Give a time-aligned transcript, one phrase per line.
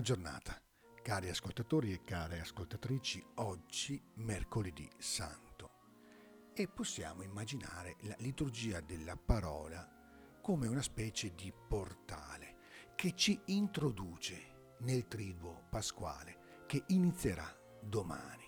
[0.00, 0.60] giornata,
[1.00, 5.70] cari ascoltatori e care ascoltatrici, oggi mercoledì santo
[6.52, 9.88] e possiamo immaginare la liturgia della parola
[10.42, 12.56] come una specie di portale
[12.96, 17.46] che ci introduce nel triduo pasquale che inizierà
[17.80, 18.44] domani,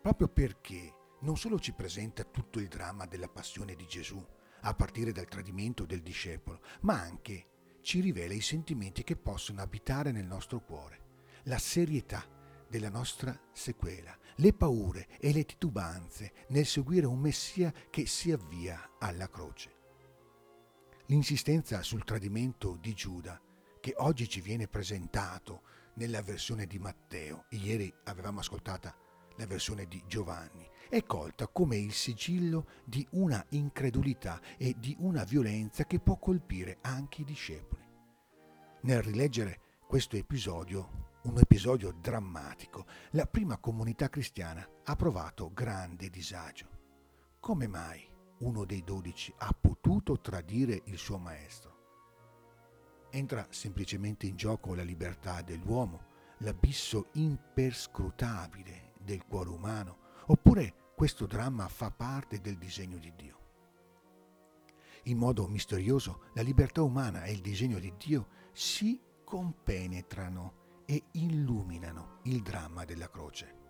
[0.00, 4.24] proprio perché non solo ci presenta tutto il dramma della passione di Gesù,
[4.60, 7.48] a partire dal tradimento del discepolo, ma anche
[7.84, 11.00] ci rivela i sentimenti che possono abitare nel nostro cuore,
[11.44, 12.26] la serietà
[12.66, 18.96] della nostra sequela, le paure e le titubanze nel seguire un Messia che si avvia
[18.98, 19.72] alla croce.
[21.08, 23.38] L'insistenza sul tradimento di Giuda,
[23.80, 25.62] che oggi ci viene presentato
[25.96, 28.94] nella versione di Matteo, ieri avevamo ascoltato
[29.36, 35.24] la versione di Giovanni, è colta come il sigillo di una incredulità e di una
[35.24, 37.82] violenza che può colpire anche i discepoli.
[38.82, 46.68] Nel rileggere questo episodio, un episodio drammatico, la prima comunità cristiana ha provato grande disagio.
[47.40, 48.06] Come mai
[48.38, 51.72] uno dei dodici ha potuto tradire il suo maestro?
[53.10, 61.68] Entra semplicemente in gioco la libertà dell'uomo, l'abisso imperscrutabile del cuore umano, oppure questo dramma
[61.68, 63.42] fa parte del disegno di Dio.
[65.04, 72.20] In modo misterioso la libertà umana e il disegno di Dio si compenetrano e illuminano
[72.24, 73.62] il dramma della croce.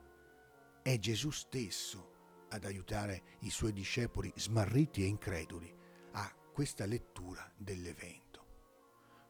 [0.83, 2.13] È Gesù stesso
[2.51, 5.75] ad aiutare i suoi discepoli smarriti e increduli
[6.13, 8.23] a questa lettura dell'evento.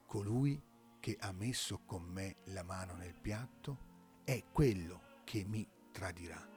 [0.06, 0.62] Colui
[1.00, 6.54] che ha messo con me la mano nel piatto è quello che mi tradirà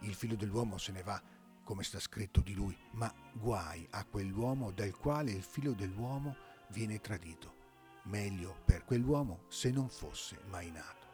[0.00, 1.20] il figlio dell'uomo se ne va,
[1.62, 6.36] come sta scritto di lui, ma guai a quell'uomo dal quale il figlio dell'uomo
[6.68, 7.58] viene tradito.
[8.04, 11.08] Meglio per quell'uomo se non fosse mai nato.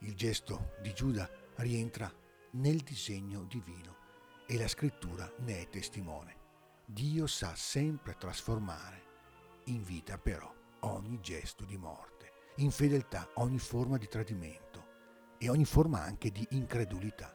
[0.00, 2.10] Il gesto di Giuda rientra
[2.52, 3.96] nel disegno divino
[4.46, 6.38] e la scrittura ne è testimone.
[6.84, 9.08] Dio sa sempre trasformare
[9.64, 14.79] in vita però ogni gesto di morte, in fedeltà ogni forma di tradimento
[15.42, 17.34] e ogni forma anche di incredulità.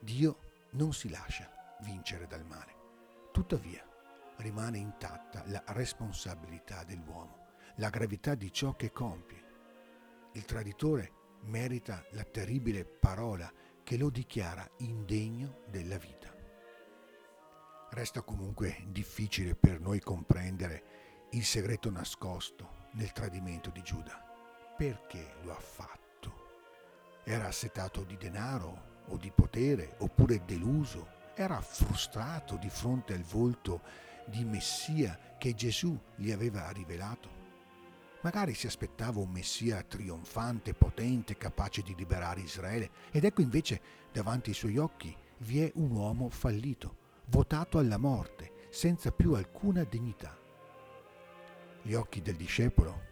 [0.00, 2.74] Dio non si lascia vincere dal male.
[3.30, 3.86] Tuttavia
[4.36, 9.44] rimane intatta la responsabilità dell'uomo, la gravità di ciò che compie.
[10.32, 16.34] Il traditore merita la terribile parola che lo dichiara indegno della vita.
[17.90, 24.24] Resta comunque difficile per noi comprendere il segreto nascosto nel tradimento di Giuda.
[24.74, 26.09] Perché lo ha fatto?
[27.30, 33.82] Era assetato di denaro o di potere oppure deluso, era frustrato di fronte al volto
[34.26, 37.28] di Messia che Gesù gli aveva rivelato.
[38.22, 43.80] Magari si aspettava un Messia trionfante, potente, capace di liberare Israele, ed ecco invece
[44.10, 49.84] davanti ai suoi occhi vi è un uomo fallito, votato alla morte, senza più alcuna
[49.84, 50.36] dignità.
[51.82, 53.02] Gli occhi del discepolo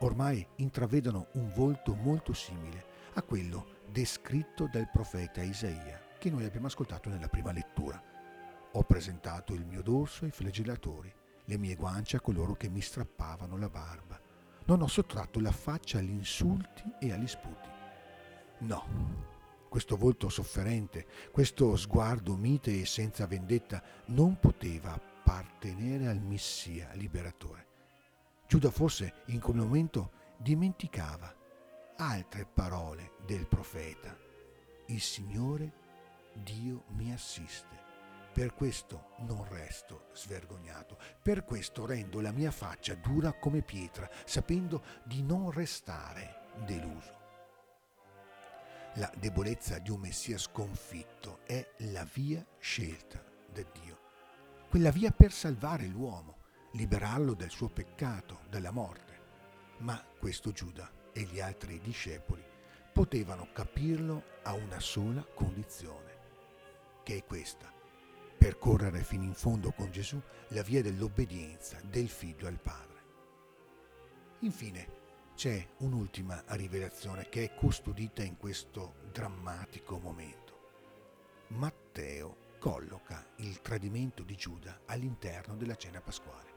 [0.00, 6.66] ormai intravedono un volto molto simile a quello descritto dal profeta Isaia, che noi abbiamo
[6.66, 8.02] ascoltato nella prima lettura.
[8.72, 11.12] Ho presentato il mio dorso ai flagellatori,
[11.44, 14.18] le mie guance a coloro che mi strappavano la barba.
[14.64, 17.68] Non ho sottratto la faccia agli insulti e agli sputi.
[18.60, 18.86] No,
[19.68, 27.66] questo volto sofferente, questo sguardo mite e senza vendetta non poteva appartenere al Messia liberatore.
[28.46, 31.40] Giuda forse in quel momento dimenticava
[31.96, 34.16] altre parole del profeta.
[34.86, 35.72] Il Signore
[36.32, 37.80] Dio mi assiste.
[38.32, 44.82] Per questo non resto svergognato, per questo rendo la mia faccia dura come pietra, sapendo
[45.04, 47.20] di non restare deluso.
[48.94, 53.98] La debolezza di un Messia sconfitto è la via scelta da Dio,
[54.70, 56.38] quella via per salvare l'uomo,
[56.72, 59.20] liberarlo dal suo peccato, dalla morte.
[59.78, 62.42] Ma questo Giuda e gli altri discepoli
[62.92, 66.18] potevano capirlo a una sola condizione,
[67.02, 67.72] che è questa,
[68.36, 73.00] percorrere fino in fondo con Gesù la via dell'obbedienza del figlio al Padre.
[74.40, 75.00] Infine
[75.34, 80.40] c'è un'ultima rivelazione che è custodita in questo drammatico momento.
[81.48, 86.50] Matteo colloca il tradimento di Giuda all'interno della cena pasquale.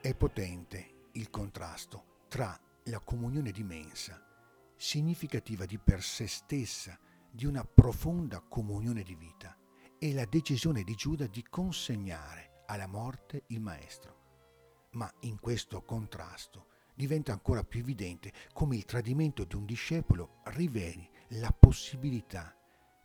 [0.00, 4.22] È potente il contrasto tra la comunione di mensa,
[4.76, 6.98] significativa di per sé stessa
[7.30, 9.56] di una profonda comunione di vita,
[9.98, 14.88] e la decisione di Giuda di consegnare alla morte il Maestro.
[14.92, 21.08] Ma in questo contrasto diventa ancora più evidente come il tradimento di un discepolo riveli
[21.40, 22.54] la possibilità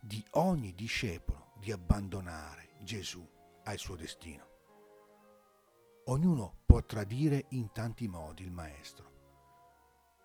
[0.00, 3.26] di ogni discepolo di abbandonare Gesù
[3.64, 4.48] al suo destino.
[6.04, 9.19] Ognuno può tradire in tanti modi il Maestro.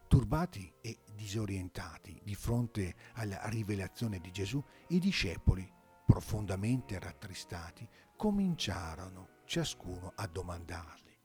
[0.08, 5.70] Turbati e disorientati di fronte alla rivelazione di Gesù, i discepoli,
[6.06, 11.16] profondamente rattristati, cominciarono ciascuno a domandargli,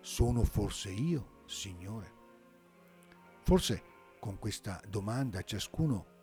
[0.00, 2.12] sono forse io, Signore?
[3.42, 3.82] Forse
[4.20, 6.16] con questa domanda ciascuno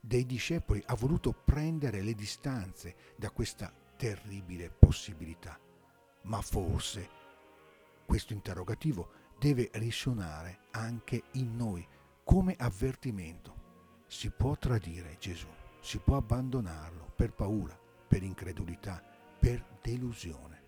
[0.00, 5.58] dei discepoli ha voluto prendere le distanze da questa terribile possibilità,
[6.22, 7.08] ma forse
[8.04, 11.84] questo interrogativo deve risuonare anche in noi
[12.22, 14.04] come avvertimento.
[14.06, 15.48] Si può tradire Gesù,
[15.80, 19.02] si può abbandonarlo per paura, per incredulità,
[19.40, 20.62] per delusione.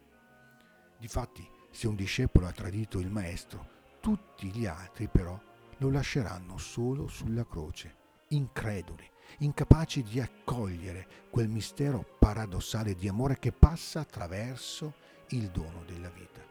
[0.99, 3.65] Difatti, se un discepolo ha tradito il Maestro,
[4.01, 5.41] tutti gli altri però
[5.77, 7.95] lo lasceranno solo sulla croce,
[8.31, 14.95] increduli, incapaci di accogliere quel mistero paradossale di amore che passa attraverso
[15.29, 16.43] il dono della vita.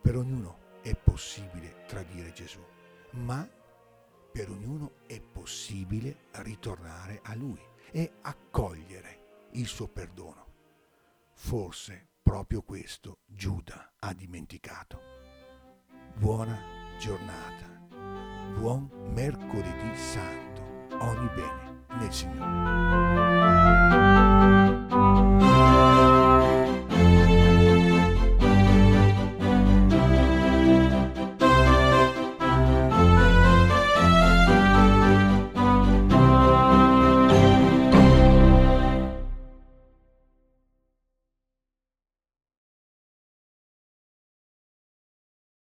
[0.00, 2.64] Per ognuno è possibile tradire Gesù,
[3.12, 3.48] ma
[4.32, 7.60] per ognuno è possibile ritornare a Lui
[7.90, 10.46] e accogliere il suo perdono.
[11.34, 15.00] Forse proprio questo Giuda ha dimenticato.
[16.14, 16.58] Buona
[16.98, 17.66] giornata,
[18.58, 20.62] buon mercoledì santo,
[20.98, 23.39] ogni bene nel Signore.